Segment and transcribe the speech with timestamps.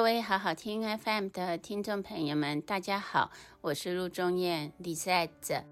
[0.00, 3.30] 各位好好听 FM 的听众朋友们，大家好，
[3.60, 5.62] 我是陆中燕 l i s e t。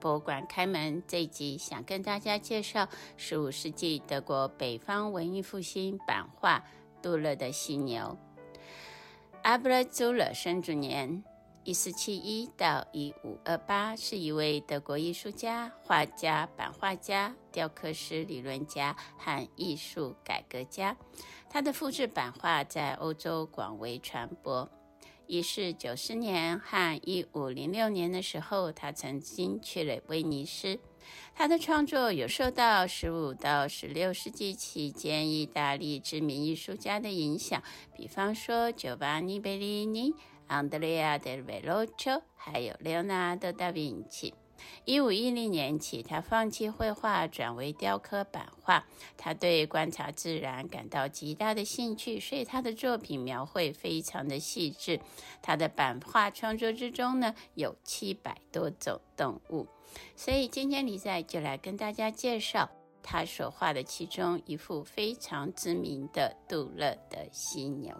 [0.00, 6.64] 博物馆开门这一集，想跟大家介绍十五世纪德国北方文艺复兴版画
[7.02, 8.16] 杜勒的犀牛。
[9.42, 11.22] 阿布拉杜勒生卒年
[11.66, 20.96] 一四七一到一五二八，是一位德国艺术家、画家、版画家、雕刻师、理论家和艺术改革家。
[21.50, 24.70] 他的复制版画在欧洲广为传播。
[25.26, 30.78] 一四九四年和一五零六年的时候，他曾经去了威尼斯。
[31.34, 37.60] 他的创作有受到十五到十六世纪期间意大利知名艺术家的影响，
[37.92, 40.14] 比方说乔瓦尼·贝利尼
[40.48, 44.32] Giovanni Bellini、Andrea del Verrocchio，还有 Leonardo da Vinci。
[44.84, 48.86] 一五一零年起，他放弃绘画，转为雕刻版画。
[49.16, 55.00] 他对观察自然感到极大的兴趣，所以他的作品描绘非常的细致。
[55.42, 59.66] 他的版画创作之中呢，有七百多种动物。
[60.16, 62.70] 所以今天李在就来跟大家介绍
[63.02, 67.94] 他所画的其中一幅非常知名的杜勒的犀牛。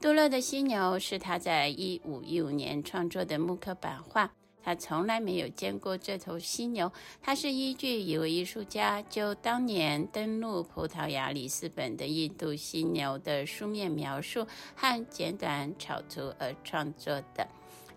[0.00, 4.32] 杜勒的犀牛是他在一五一五年创作的木刻版画。
[4.64, 6.90] 他从来没有见过这头犀牛。
[7.20, 17.46] 他是依据一位艺术家就当年登陆葡萄牙里斯本的印度犀牛的书面描述和简短草图而创作的。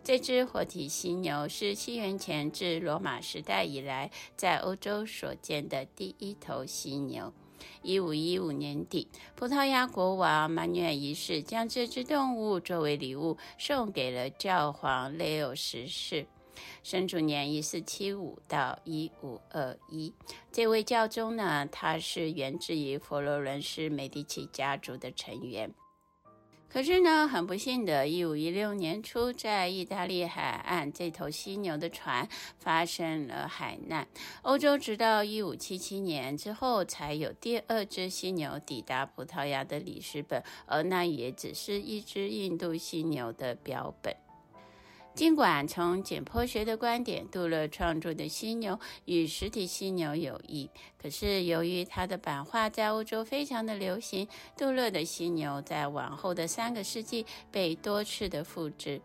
[0.04, 7.34] 这只活体犀牛是西元前至罗马时代以来在欧洲所见的第一头犀牛。
[7.82, 16.26] 一五一五年底，葡萄牙国王马努尔一世将这只动物作为礼物送给了教皇雷欧十世。
[16.82, 20.12] 生卒年一四七五到一五二一，
[20.52, 25.72] 这位教宗呢，他是源自于佛罗伦斯美第奇家族的成员。
[26.70, 32.28] 可是呢，很不幸的，一五一六年初，在意大利海岸，这头犀牛的船
[32.60, 34.08] 发生了海难。
[34.44, 44.27] 欧洲直到一五七七年之后，才有第二只犀牛抵达葡萄牙的里斯本，而那也只是一只印度犀牛的标本。
[45.18, 50.70] 尽管从解剖学的观点，杜勒创作的犀牛与实体犀牛有异，
[51.02, 59.02] 可是由于他的版画在欧洲非常的流行，杜勒的犀牛在往后的三个世纪被多次的复制。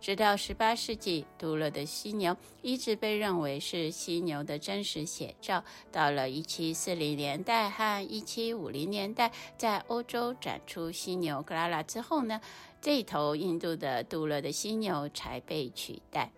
[0.00, 5.62] 直到十八世纪，杜勒的犀牛一直被认为是犀牛的真实写照。
[5.90, 12.40] 到了一七四零年代和一七五零年代，在欧洲展出犀牛格拉拉之后呢，
[12.80, 16.30] 这头印度的杜勒的犀牛才被取代。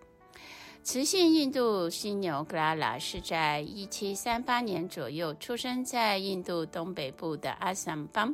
[0.81, 8.33] 雌性印度犀牛格拉拉是在一七三八年左右出生在印度东北部的阿萨姆邦，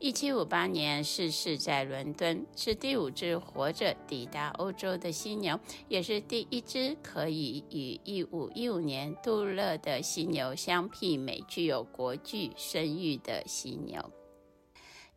[0.00, 14.10] 一七五八年逝世在伦敦，是第五只活着抵达欧洲的犀牛，也是第一只可以与一五一五年杜勒的犀牛相媲美、具有国际声誉的犀牛。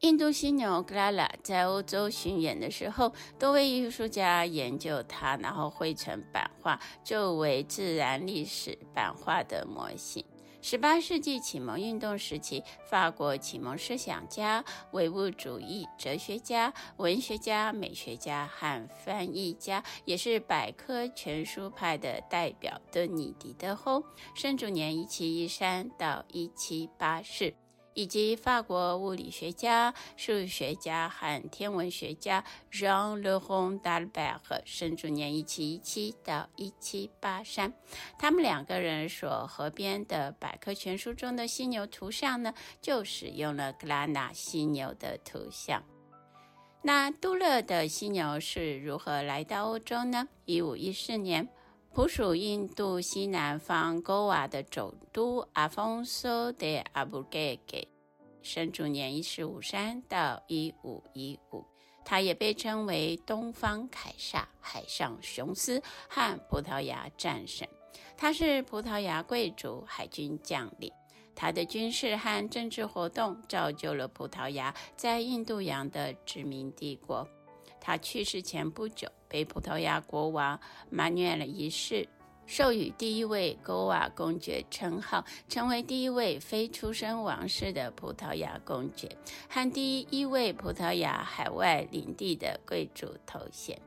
[0.01, 10.23] 印度犀牛格拉拉在欧洲巡演的时候，多位艺术家研究它，然后绘成版画，作为自然历史版画的模型。
[10.61, 24.03] 十八世纪启蒙运动时期，法国启蒙思想家、唯物主义哲学家、文学家、美学家和翻译家，也是百科全书派的代表的尼迪德侯，
[24.35, 27.51] 生卒年一七一三到一七八四。
[27.97, 37.73] 以及法国物理学家、数学家和天文学家 Jean-Le Rond d'Albert 生卒年一七一七到一七八三。
[38.19, 45.83] 他们两个人所合编的百科全书中的犀牛图像呢，就使用了格拉纳犀牛的图像。
[46.83, 50.27] 那杜勒的犀牛是如何来到欧洲呢？
[50.45, 51.49] 一五一四年。
[51.93, 57.87] 普属印度西南方戈瓦的总督阿方索·德·阿布盖给，
[58.47, 61.65] 生卒年一四五三到一五一五，
[62.05, 67.67] 他也被称为东方凯撒、海上雄狮和葡萄牙战神。
[68.15, 70.89] 他是葡萄牙贵族海军将领，
[71.35, 77.27] 他的军事和政治活动造就了葡萄牙在印度洋的殖民帝国。
[77.81, 80.57] 他去世前不久，被葡萄牙国王
[80.89, 82.07] 马努尔一世
[82.47, 89.15] 授予第一位高瓦公爵称号，成为第一位非出身王室的葡萄牙公爵，
[89.49, 93.79] 和第一位葡萄牙海外领地的贵族头衔。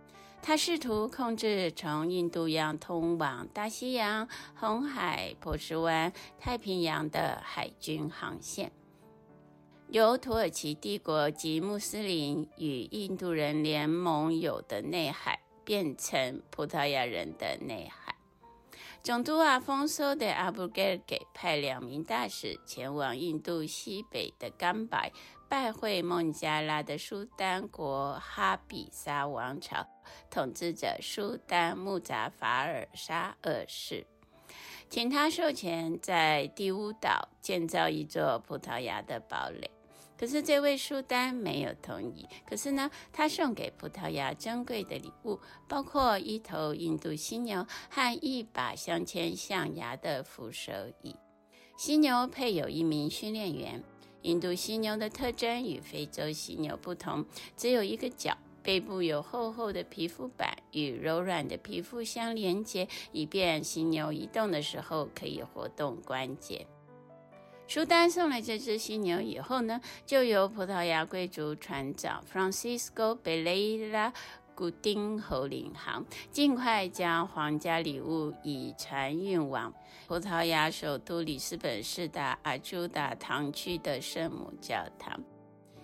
[0.42, 8.70] 他试图控制从印度洋通往大西洋、红海、波斯湾、太平洋的海军航线。
[9.88, 18.09] 由土耳其帝国及穆斯林与印度人联盟有的内海，变成葡萄牙人的内海。
[19.02, 25.10] 总督阿丰索的阿布盖尔给派两名大使前往印度西北的甘白，
[25.48, 29.86] 拜会孟加拉的苏丹国哈比沙王朝
[30.30, 34.06] 统治者苏丹穆扎法尔沙二世，
[34.90, 39.70] 请他授权在第乌岛建造一座葡萄牙的堡垒。
[40.20, 42.26] 可是这位苏丹没有同意。
[42.46, 50.70] 可是呢，他送给葡萄牙珍贵的礼物，包括一头印度犀牛和一把镶嵌象牙的扶手
[51.00, 51.16] 椅。
[51.78, 53.82] 犀牛配有一名训练员。
[54.20, 57.24] 印度犀牛的特征与非洲犀牛不同，
[57.56, 66.66] 只有一个角，背部有厚厚的皮肤板与柔软的皮肤相连接，以便犀牛移动的时候可以活动关节。
[67.72, 74.12] 苏丹送了这只犀牛以后呢，就由葡萄牙贵族船长 Francisco b e l e r a
[74.56, 79.72] 古丁侯领航，尽快将皇家礼物以船运往
[80.08, 85.22] 葡萄牙首都里斯本市的阿朱达堂区的圣母教堂。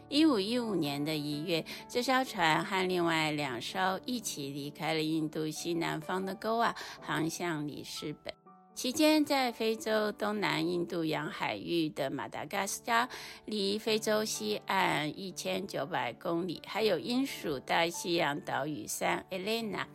[0.08, 8.34] 一五一五年的一月，这艘船和另外两艘一起离开了印度西南方的沟瓦，航向里斯本。
[8.76, 13.08] 期间，在非洲东南印度洋海域的马达加斯加，
[13.46, 19.88] 离非洲西岸一千九百公里，还有英属大西洋岛屿圣艾蕾娜，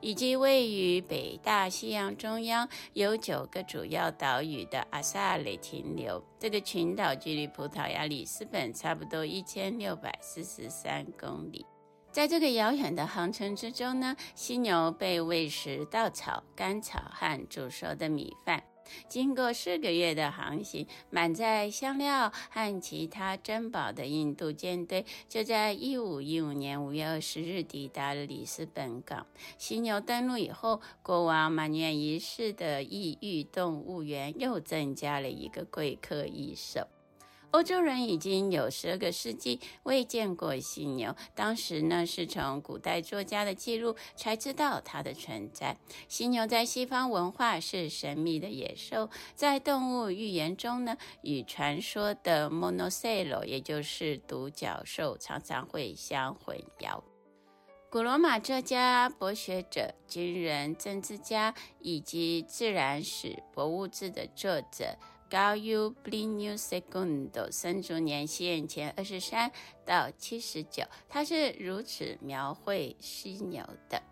[0.00, 6.24] 以及位于北大西洋中央有九个主要岛屿的阿萨雷停留。
[6.38, 11.66] 这个群岛距离葡萄牙里斯本差不多一千六百四十三公里。
[12.12, 18.62] 在这个遥远的航程之中呢，犀牛被喂食稻草、干草和煮熟的米饭。
[19.08, 29.26] 经过四个月的航行，满载香料和其他珍宝的印度舰队就在一五一五年五月二十日抵达了里斯本港。
[29.56, 36.86] 犀牛登陆以后，国王马尼尔一世的异域动物园又增加了一个贵客一手。
[37.52, 45.76] 欧洲人已经有十二个世纪未见过犀牛，当时呢是从古代作家的记录才知道它的存在。
[46.08, 57.02] 犀牛在西方文化是神秘的野兽，在动物寓言中呢，与传说的 Monocelo，也就是独角兽，常常会相混淆。
[57.90, 64.96] 古罗马作家、博学者、军人、政治家以及自然史博物志的作者。
[65.32, 69.50] Gaius Plinius II 生卒年西元前二十三
[69.86, 74.02] 到七十九，他是如此描绘犀牛的。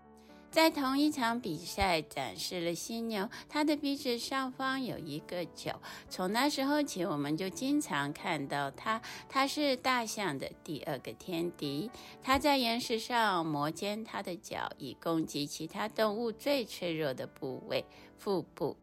[0.50, 5.78] 在同一场比赛展示了犀牛，它的鼻子上方有一个角。
[6.08, 9.00] 从那时候起，我们就经常看到它。
[9.28, 11.90] 它是大象的第二个天敌。
[12.22, 17.84] 它在岩石上磨尖它的角，以攻击其他动物最脆弱的部位——
[18.18, 18.76] 腹部。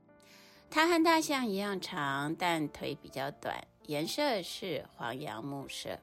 [0.69, 5.99] 它和大象一样长，但腿比较短，颜色是黄杨木色。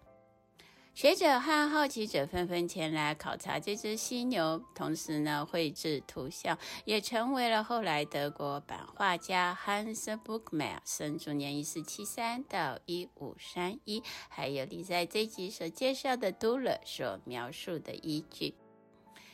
[0.95, 18.55] 学者和好奇者纷纷前来考察这只犀牛，同时呢，绘制图像，也成为了后来德国版画家 Hans Buchmayr 生卒年一四七三到一五三一，还有你在这集所介绍的 Dürer 所描述的依据。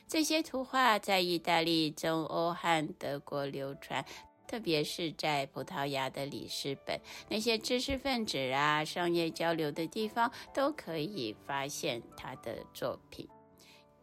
[0.09, 4.05] 这些图画在意大利、中欧和德国流传。
[4.50, 13.28] 特别是在葡萄牙的里斯本，那些知识分子啊、商业交流的地方，都可以发现他的作品。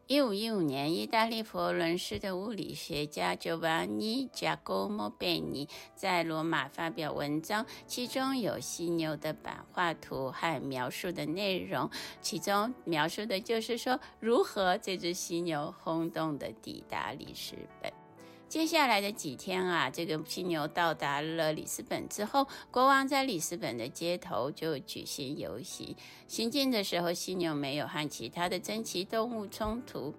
[0.07, 11.89] 一五一五年，意大利佛罗伦斯的物理学家 Giovanni Giacomo Beni 在罗马发表文章，其中有犀牛的版画图和描述的内容，
[12.21, 17.91] 其中描述的就是说，如何这只犀牛轰动的抵达里斯本。
[18.49, 25.95] 接下来的几天啊，这个犀牛到达了里斯本之后，国王在里斯本的街头就举行游行。
[26.27, 30.13] 行进的时候，犀牛没有和其他的珍奇动物冲突。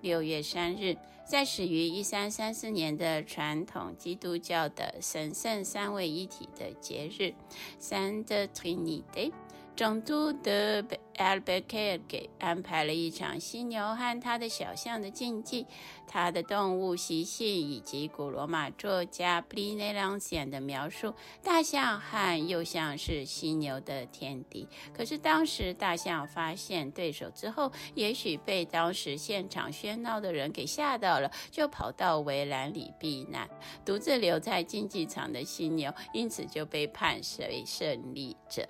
[0.00, 7.32] 六月三日，在始于一三三四年的传统基督教的神圣三位一体的节日
[7.80, 9.32] Saint Trinity，
[9.76, 10.84] 总督的
[11.16, 15.66] Albuquerque 给安排了一场犀牛和他的小象的竞技，
[16.06, 21.12] 他的动物习性以及古罗马作家 Pliny 的描述，
[21.42, 24.68] 大象和幼象是犀牛的天敌。
[24.96, 33.48] 可是当时大象发现对手之后，也许被当时现场喧闹的人给吓到了，就跑到围栏里避难。
[33.84, 38.64] 独自留在竞技场的犀牛，因此就被判为胜利者。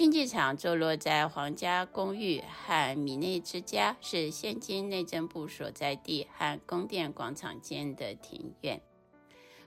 [0.00, 8.80] 竞技场坐落在皇家公寓和米内之家，是现今内政部所在地和宫殿广场间的庭院。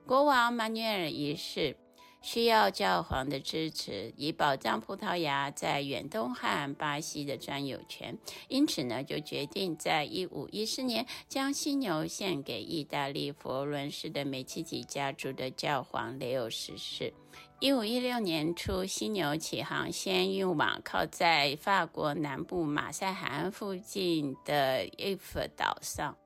[0.07, 1.77] 国王马努尔一世
[2.23, 17.13] 需要教皇的支持，以保障葡萄牙在远东和巴西的专有权，因此呢，就决定在一五一四年将犀牛献给意大利佛伦斯的美琪吉家族的教皇雷欧十世。
[17.59, 26.17] 一五一六年初，犀牛启航，先运往靠在法国南部马赛海岸附近的伊夫岛上。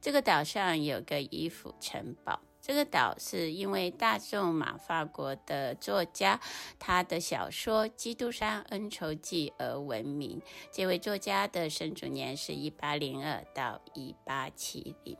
[0.00, 2.40] 这个岛上有个伊夫城堡。
[2.66, 6.40] 这个岛是因为大仲马法国的作家
[6.80, 10.42] 他的小说《基督山恩仇记》而闻名。
[10.72, 15.16] 这位作家的生卒年是一八零二到一八七零。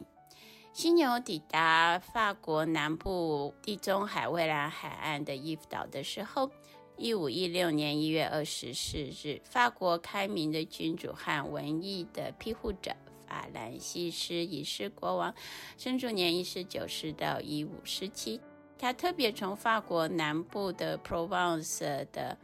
[0.72, 6.50] 犀牛抵达法国南部地中海蔚蓝海岸的伊夫岛的时候，
[6.96, 12.90] 一五一六年一月二十四日，法国开明的君主和文艺的庇护者
[13.26, 15.34] 法兰西斯一世国王，
[15.76, 18.40] 生卒年一四九四到一五四七，
[18.78, 22.38] 他特别从法国南部的 Provence 的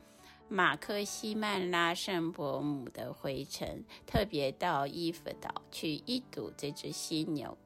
[0.48, 7.56] 马克西曼拉圣伯姆的回程，特别到伊夫岛去一睹这只犀牛。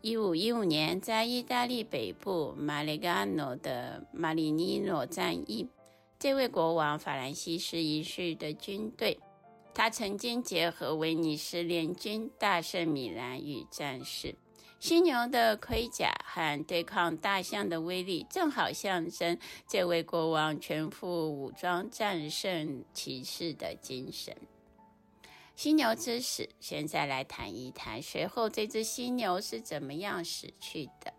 [0.00, 5.68] 一五一五年，在意大利北部马里加诺的马里尼诺战役，
[6.18, 9.18] 这位国王法兰西斯一世的军队，
[9.74, 14.34] 他曾经结合威尼斯联军大胜米兰与战士。
[14.80, 24.36] 犀牛的盔甲和对抗大象的威力，正好象征这位国王全副武装战胜骑士的精神。
[25.56, 31.12] 犀牛之死，现在来谈一谈，随后这只犀牛是怎么样死去的。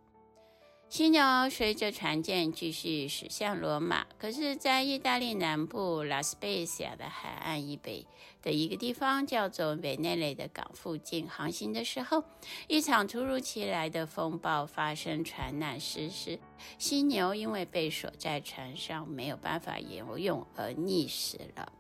[0.90, 8.08] 犀牛随着船舰继续驶向罗马，可是，在意大利南部拉斯贝西亚的海岸以北
[8.42, 12.24] 的一个地方，叫做维内雷的港附近航行的时候，
[12.68, 16.40] 一场突如其来的风暴发生，船难失事。
[16.80, 21.72] 犀牛因为被锁在船上，没有办法游泳而溺死了。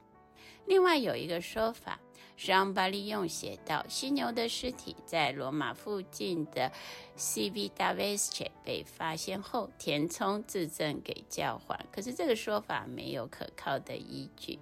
[0.67, 1.99] 另外有一个说法。
[2.45, 6.71] 让巴利用写道：犀牛的尸体在罗马附近的
[7.17, 11.77] Civitavecchia 被发现后，填充自证给教皇。
[11.91, 14.57] 可是这个说法没有可靠的依据。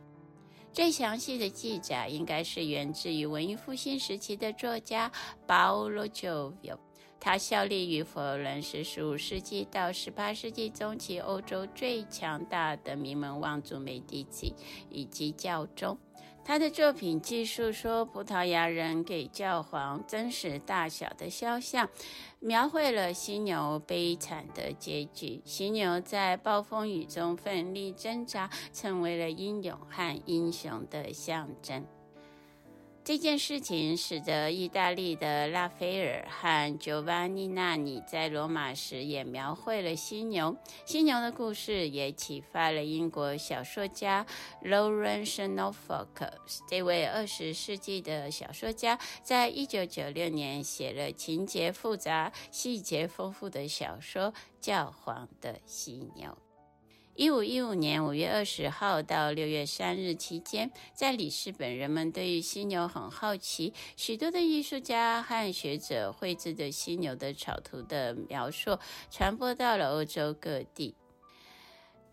[0.74, 5.12] 最详细的记载应该是源自于文艺复兴时期的作家
[5.48, 6.78] Paolo Giovio，
[7.20, 14.56] 他效力于佛罗伦斯十五世纪到十八世纪中期欧洲最强大的名门望族美第奇
[14.90, 15.98] 以及教宗。
[16.48, 21.90] 他的作品记述说，葡萄牙人给教皇真实大小的肖像，
[22.40, 25.42] 描绘了犀牛悲惨的结局。
[25.44, 31.86] 犀牛在暴风雨中奋力挣扎，成为了英勇和英雄的象征。
[33.08, 40.54] 这件事情使得意大利的拉斐尔和乔瓦尼·纳尼在罗马时也描绘了犀牛。
[40.86, 44.26] 犀牛的故事也启发了英国小说家
[44.62, 46.34] Lawrence Norfolk。
[46.70, 56.30] 这位二十世纪的小说家，在一九九六年写了情节复杂、细节丰富的小说《教皇的犀牛》。
[57.18, 68.78] 一五一五年五月二十号到六月三日期间，在里斯本，人们对于犀牛很好奇，许多的艺术家和学者绘制的犀牛的草图的描述
[69.10, 70.94] 传播到了欧洲各地。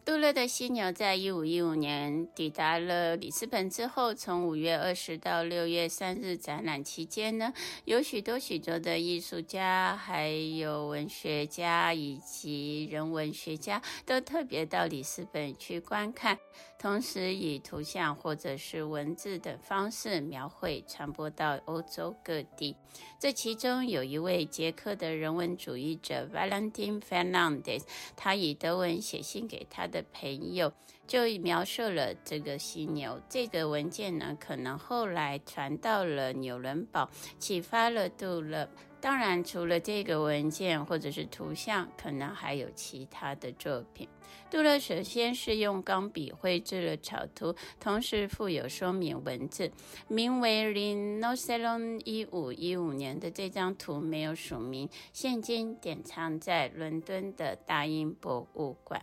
[0.04, 7.54] 杜勒的犀牛在一五一五年抵达了里斯本之后，从五月二十到六月三日展览期间呢，
[7.86, 16.38] 有许多许多的艺术家、还有文学家以及人文学家都特别到里斯本去观看，
[16.84, 22.76] 同时以图像或者是文字等方式描绘，传播到欧洲各地。
[23.18, 27.84] 这其中有一位捷克的人文主义者 Valentin Fernandez，
[28.16, 30.74] 他以德文写信给他的朋友，
[31.06, 33.20] 就描述了这个犀牛。
[33.28, 37.08] 这个文件呢，可能后来传到了纽伦堡，
[37.38, 38.68] 启发了杜勒
[39.00, 44.08] 当然，除了这个文件或者是图像，可能还有其他的作品。
[44.50, 49.70] 杜勒首先是用钢笔绘制了草图，同时附有说明文字，
[50.08, 59.02] 名为 Rhinocéron 一五一五年的这张图没有署名，现今典藏在伦敦的大英博物馆。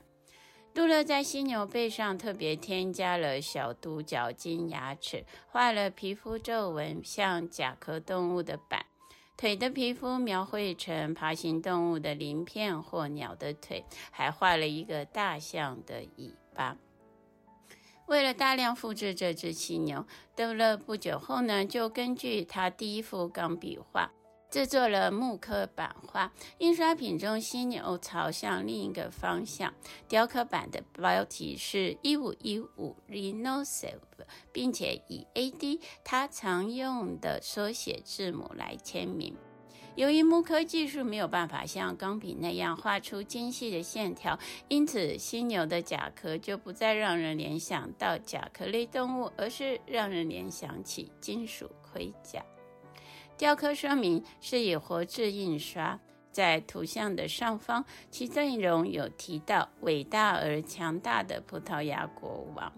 [0.74, 8.86] 杜勒在犀牛背上特别添加了小独角金牙齿，画了皮肤皱纹，像甲壳动物的板。
[9.36, 16.78] 腿的皮肤描绘成爬行动物的鳞片或鸟的腿，还画了一个大象的尾巴。
[18.06, 24.12] 为了大量复制这只犀牛，杜勒不久后呢，就根据他第一幅钢笔画。
[24.52, 29.74] 制作了木刻版画，印刷品中犀牛朝向另一个方向。
[30.10, 39.34] 雕刻版的标题是一五一五 r e n o s e v 并且以 AD 他常用的缩写字母来签名。
[39.96, 52.44] 由于木刻技术没有办法像钢笔那样画出精细的线条，因此犀牛的甲壳就不再让人联想到甲壳类动物，而是让人联想起金属盔甲。
[53.42, 56.00] 雕刻说明是以活字印刷，
[56.32, 62.72] 在图像的上方，其内容有提到伟大而强大的葡萄牙国王。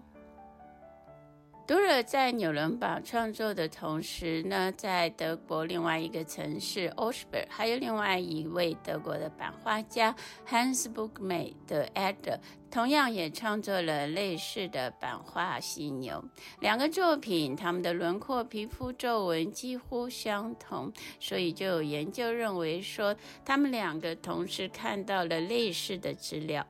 [1.66, 10.14] 杜勒在纽伦堡创作的同时呢，在德国另外一个城市 Augsburg，还有另外一位德国的版画家
[10.46, 12.38] Hans Burgkmair 的 Adler，
[12.70, 16.22] 同样也创作了类似的版画犀牛。
[16.60, 26.66] 两个作品，他们的轮廓、皮肤皱纹几乎相同，所以就有研究认为说，他们两个同时看到了类似的资料。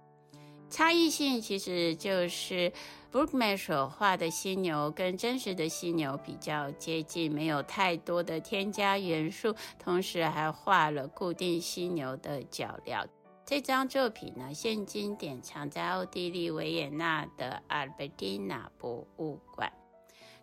[0.71, 2.73] 差异性其实就是。
[3.15, 13.07] Brookman 所画的犀牛跟真实的犀牛比较接近，没有太多的添加元素，同时还画了固定犀牛的脚镣。
[13.47, 19.73] 这张作品呢，现今典藏在奥地利维也纳的阿尔贝蒂娜博物馆。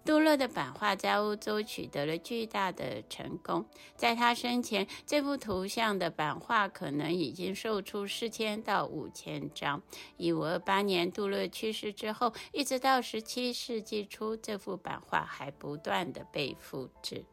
[0.04, 3.66] 杜勒的版画在欧洲取得了巨大的成功。
[3.96, 9.82] 在他生前，这幅图像的版画可能已经售出四千到五千张。
[10.18, 17.24] 一五二八年，杜勒去世之后，一直到十七世纪初，这幅版画还不断的被复制。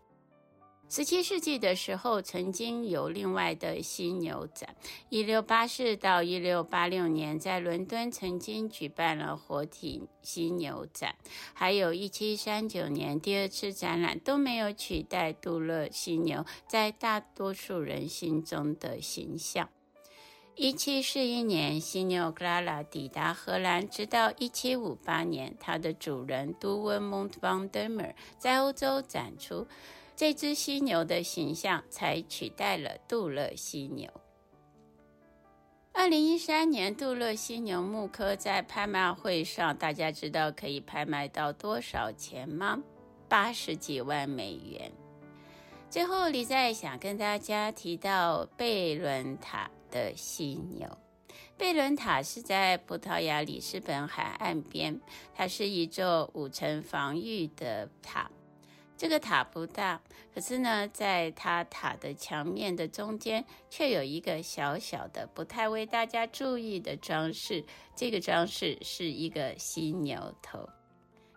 [0.90, 4.74] 十七世纪的时候，曾经有另外的犀牛展。
[5.10, 11.16] 一六八四到一六八六年，在伦敦曾经举办了活体犀牛展。
[11.52, 19.68] 还有一七三九年第二次展览，都没有取代杜勒犀牛在大多数人心中的形象。
[20.56, 29.66] 一七四一年，犀牛克拉拉抵达荷兰，直到一七五八年，它的主人杜温蒙特方德梅尔在欧洲展出。
[30.18, 34.10] 这只犀牛的形象才取代了杜勒犀牛。
[35.92, 42.82] 二零一三年，杜勒犀牛木刻在拍卖会上，大家知道可以拍卖到多少钱吗？
[43.28, 44.90] 八十几万美元。
[45.88, 50.98] 最后，李在想跟大家提到贝伦塔的犀牛。
[51.56, 55.00] 贝伦塔是在葡萄牙里斯本海岸边，
[55.32, 58.28] 它是一座五层防御的塔。
[58.98, 60.00] 这个塔不大，
[60.34, 67.64] 可是呢，在它塔的墙面的中间，却有一个小小的、不太为大家注意的装饰。
[67.94, 70.68] 这个装饰是一个犀牛头。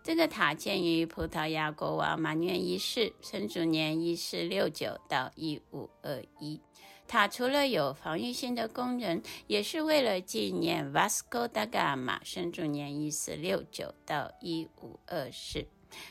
[0.03, 6.59] 这个塔建于葡萄牙国王马涅一世生卒年一四六九到一五二一。
[7.07, 15.63] 塔除了有防御性的功能，也是为了纪念 Vasco da Gama 生卒年一四六九到一五二四。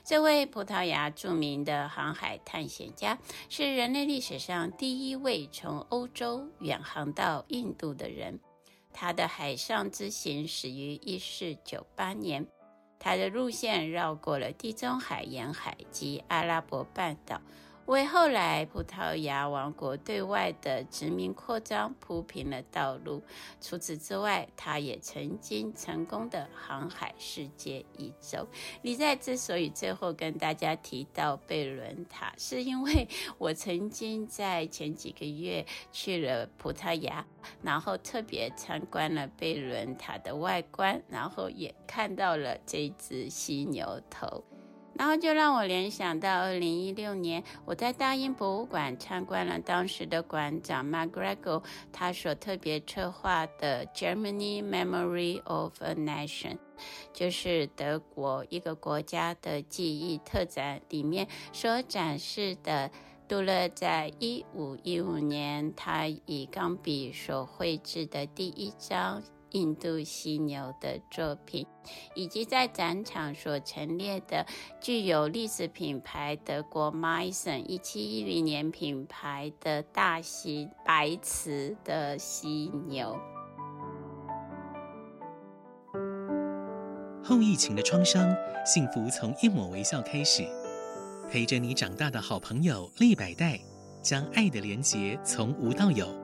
[0.04, 8.40] 这位葡萄牙著名的航海探险家，是人类历史上第一位从欧洲远航到印度的人。
[8.92, 12.46] 他的海上之行始于一四九八年，
[12.98, 17.40] 他的路线绕过了地中海沿海及阿拉伯半岛。
[17.90, 23.20] 为后来葡萄牙王国对外的殖民扩张铺平了道路。
[23.60, 28.46] 除此之外，他也曾经成功的航海世界一周。
[28.82, 37.26] 李在之所以最后跟大家提到贝伦塔，是因为 我曾经在前几个月去了葡萄牙，
[37.60, 44.44] 然后特别参观了贝伦塔的外观，然后也看到了这只犀牛头。
[45.00, 56.58] 然后就让我联想到二零一六年，我在大英博物馆参观了当时的馆长 MacGregor 他所特别策划的 Germany Memory of a Nation，
[57.14, 62.90] 就是德国一个国家的记忆特展里面所展示的
[63.26, 71.66] 杜勒在一五一五年，他以钢笔所绘制的第一张印度犀牛的作品，
[72.14, 74.46] 以及在展场所陈列的
[74.80, 83.18] 具有历史品牌德国 Mason 一七一零年品牌的大型白瓷的犀牛。
[87.22, 88.34] 后疫情的创伤，
[88.66, 90.42] 幸福从一抹微笑开始。
[91.30, 93.60] 陪着你长大的好朋友利百代，
[94.02, 96.19] 将爱的连结从无到有。